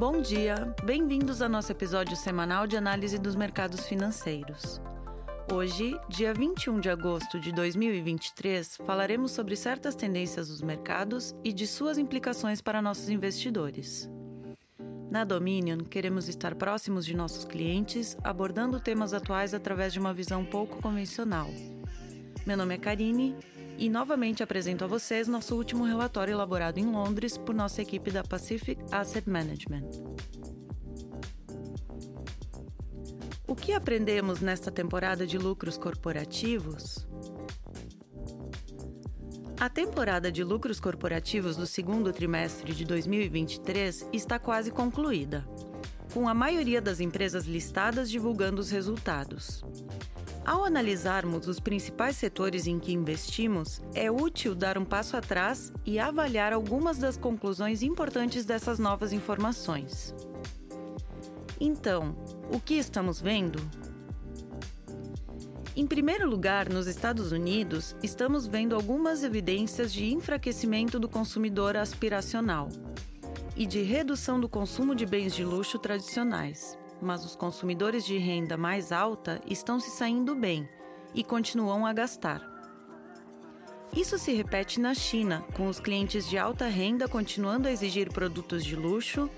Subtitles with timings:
[0.00, 4.80] Bom dia, bem-vindos ao nosso episódio semanal de análise dos mercados financeiros.
[5.52, 11.66] Hoje, dia 21 de agosto de 2023, falaremos sobre certas tendências dos mercados e de
[11.66, 14.10] suas implicações para nossos investidores.
[15.10, 20.46] Na Dominion, queremos estar próximos de nossos clientes, abordando temas atuais através de uma visão
[20.46, 21.50] pouco convencional.
[22.46, 23.36] Meu nome é Karine
[23.80, 28.22] e novamente apresento a vocês nosso último relatório elaborado em Londres por nossa equipe da
[28.22, 29.88] Pacific Asset Management.
[33.48, 37.08] O que aprendemos nesta temporada de lucros corporativos?
[39.58, 45.48] A temporada de lucros corporativos do segundo trimestre de 2023 está quase concluída,
[46.12, 49.64] com a maioria das empresas listadas divulgando os resultados.
[50.44, 55.98] Ao analisarmos os principais setores em que investimos, é útil dar um passo atrás e
[55.98, 60.14] avaliar algumas das conclusões importantes dessas novas informações.
[61.60, 62.16] Então,
[62.52, 63.60] o que estamos vendo?
[65.76, 72.68] Em primeiro lugar, nos Estados Unidos, estamos vendo algumas evidências de enfraquecimento do consumidor aspiracional
[73.54, 78.56] e de redução do consumo de bens de luxo tradicionais mas os consumidores de renda
[78.56, 80.68] mais alta estão se saindo bem
[81.14, 82.48] e continuam a gastar.
[83.94, 88.64] Isso se repete na China, com os clientes de alta renda continuando a exigir produtos
[88.64, 89.28] de luxo,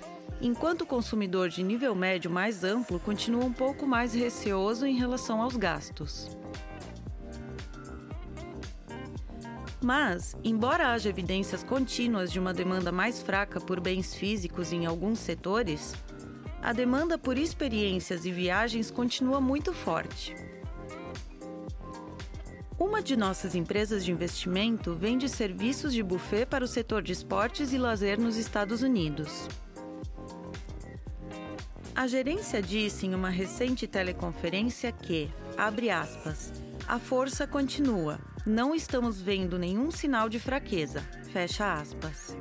[0.40, 5.40] enquanto o consumidor de nível médio mais amplo continua um pouco mais receoso em relação
[5.40, 6.28] aos gastos.
[9.82, 15.18] Mas, embora haja evidências contínuas de uma demanda mais fraca por bens físicos em alguns
[15.18, 15.94] setores,
[16.62, 20.34] a demanda por experiências e viagens continua muito forte.
[22.78, 27.72] Uma de nossas empresas de investimento vende serviços de buffet para o setor de esportes
[27.72, 29.48] e lazer nos Estados Unidos.
[31.94, 36.52] A gerência disse em uma recente teleconferência que, abre aspas,
[36.86, 41.02] a força continua, não estamos vendo nenhum sinal de fraqueza,
[41.32, 42.36] fecha aspas.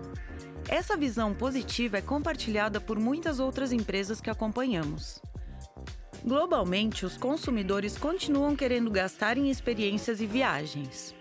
[0.71, 5.21] Essa visão positiva é compartilhada por muitas outras empresas que acompanhamos.
[6.23, 11.13] Globalmente, os consumidores continuam querendo gastar em experiências e viagens.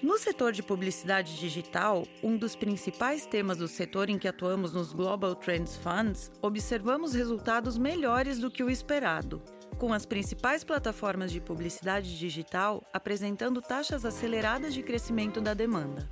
[0.00, 4.92] No setor de publicidade digital, um dos principais temas do setor em que atuamos nos
[4.92, 9.42] Global Trends Funds, observamos resultados melhores do que o esperado,
[9.76, 16.08] com as principais plataformas de publicidade digital apresentando taxas aceleradas de crescimento da demanda.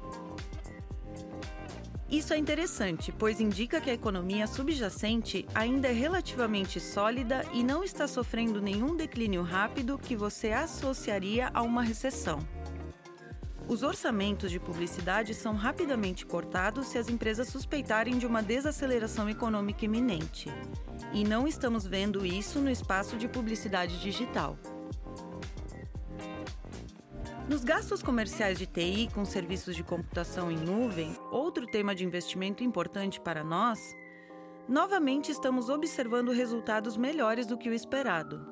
[2.13, 7.83] Isso é interessante, pois indica que a economia subjacente ainda é relativamente sólida e não
[7.83, 12.47] está sofrendo nenhum declínio rápido que você associaria a uma recessão.
[13.67, 19.87] Os orçamentos de publicidade são rapidamente cortados se as empresas suspeitarem de uma desaceleração econômica
[19.87, 20.51] iminente.
[21.15, 24.59] E não estamos vendo isso no espaço de publicidade digital.
[27.49, 32.63] Nos gastos comerciais de TI com serviços de computação em nuvem, outro tema de investimento
[32.63, 33.81] importante para nós,
[34.69, 38.47] novamente estamos observando resultados melhores do que o esperado.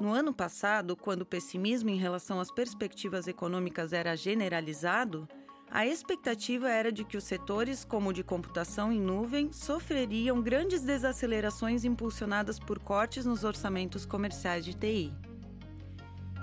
[0.00, 5.28] No ano passado, quando o pessimismo em relação às perspectivas econômicas era generalizado,
[5.70, 10.82] a expectativa era de que os setores como o de computação em nuvem sofreriam grandes
[10.82, 15.12] desacelerações impulsionadas por cortes nos orçamentos comerciais de TI.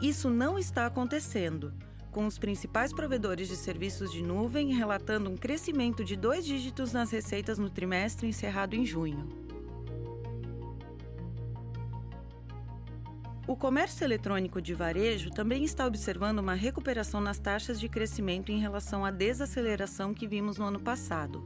[0.02, 1.72] Isso não está acontecendo,
[2.12, 7.12] com os principais provedores de serviços de nuvem relatando um crescimento de dois dígitos nas
[7.12, 9.30] receitas no trimestre encerrado em junho.
[13.48, 18.60] O comércio eletrônico de varejo também está observando uma recuperação nas taxas de crescimento em
[18.60, 21.46] relação à desaceleração que vimos no ano passado.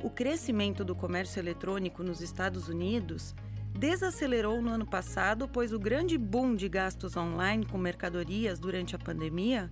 [0.00, 3.34] O crescimento do comércio eletrônico nos Estados Unidos
[3.76, 8.98] desacelerou no ano passado, pois o grande boom de gastos online com mercadorias durante a
[8.98, 9.70] pandemia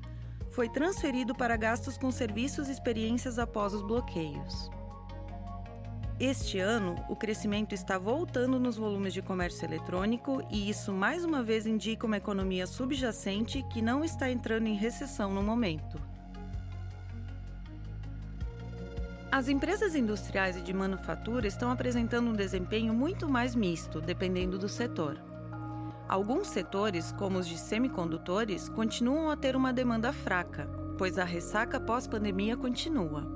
[0.50, 4.70] foi transferido para gastos com serviços e experiências após os bloqueios.
[6.18, 11.42] Este ano, o crescimento está voltando nos volumes de comércio eletrônico e isso mais uma
[11.42, 16.00] vez indica uma economia subjacente que não está entrando em recessão no momento.
[19.36, 24.66] As empresas industriais e de manufatura estão apresentando um desempenho muito mais misto, dependendo do
[24.66, 25.22] setor.
[26.08, 30.66] Alguns setores, como os de semicondutores, continuam a ter uma demanda fraca,
[30.96, 33.26] pois a ressaca pós-pandemia continua.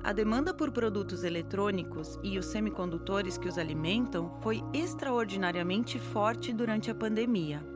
[0.00, 6.88] A demanda por produtos eletrônicos e os semicondutores que os alimentam foi extraordinariamente forte durante
[6.88, 7.66] a pandemia,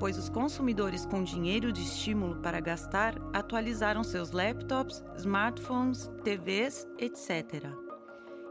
[0.00, 7.66] pois os consumidores com dinheiro de estímulo para gastar atualizaram seus laptops, smartphones, TVs, etc.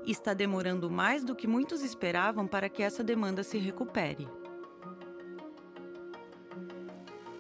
[0.06, 4.28] Está demorando mais do que muitos esperavam para que essa demanda se recupere.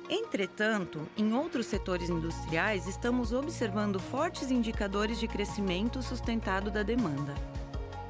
[0.10, 7.36] Entretanto, em outros setores industriais, estamos observando fortes indicadores de crescimento sustentado da demanda,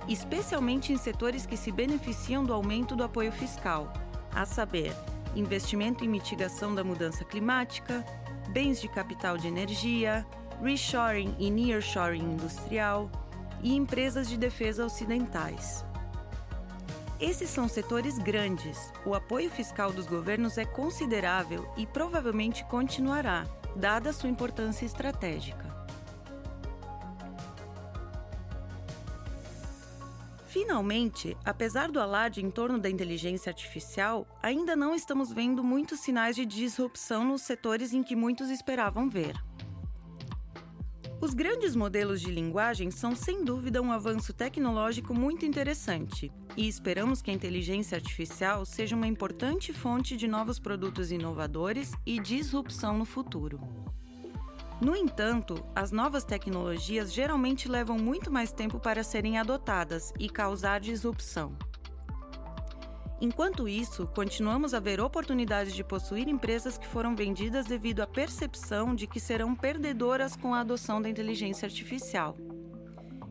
[0.07, 3.91] especialmente em setores que se beneficiam do aumento do apoio fiscal,
[4.33, 4.93] a saber,
[5.35, 8.03] investimento em mitigação da mudança climática,
[8.49, 10.25] bens de capital de energia,
[10.61, 13.09] reshoring e nearshoring industrial
[13.61, 15.85] e empresas de defesa ocidentais.
[17.19, 18.93] Esses são setores grandes.
[19.05, 23.45] O apoio fiscal dos governos é considerável e provavelmente continuará,
[23.75, 25.69] dada sua importância estratégica.
[30.61, 36.35] Finalmente, apesar do alarde em torno da inteligência artificial, ainda não estamos vendo muitos sinais
[36.35, 39.41] de disrupção nos setores em que muitos esperavam ver.
[41.21, 47.21] Os grandes modelos de linguagem são sem dúvida um avanço tecnológico muito interessante, e esperamos
[47.21, 53.05] que a inteligência artificial seja uma importante fonte de novos produtos inovadores e disrupção no
[53.05, 53.61] futuro.
[54.81, 60.79] No entanto, as novas tecnologias geralmente levam muito mais tempo para serem adotadas e causar
[60.79, 61.53] disrupção.
[63.19, 68.95] Enquanto isso, continuamos a ver oportunidades de possuir empresas que foram vendidas devido à percepção
[68.95, 72.37] de que serão perdedoras com a adoção da inteligência artificial.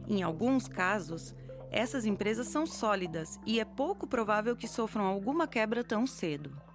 [0.07, 1.35] Em alguns casos,
[1.71, 6.68] essas empresas são sólidas e é pouco provável que sofram alguma quebra tão cedo.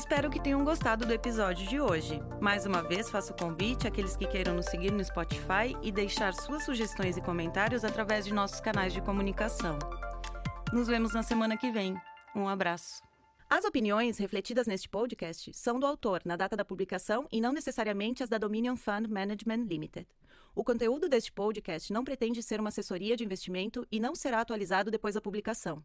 [0.00, 2.22] Espero que tenham gostado do episódio de hoje.
[2.40, 6.64] Mais uma vez, faço convite àqueles que queiram nos seguir no Spotify e deixar suas
[6.64, 9.78] sugestões e comentários através de nossos canais de comunicação.
[10.72, 11.94] Nos vemos na semana que vem.
[12.34, 13.02] Um abraço.
[13.48, 18.22] As opiniões refletidas neste podcast são do autor na data da publicação e não necessariamente
[18.22, 20.08] as da Dominion Fund Management Limited.
[20.54, 24.90] O conteúdo deste podcast não pretende ser uma assessoria de investimento e não será atualizado
[24.90, 25.84] depois da publicação.